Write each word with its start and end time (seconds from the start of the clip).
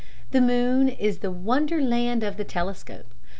The 0.31 0.41
moon 0.41 0.89
is 0.89 1.19
the 1.19 1.29
wonder 1.29 1.79
land 1.79 2.23
of 2.23 2.35
the 2.37 2.43
telescope. 2.43 3.13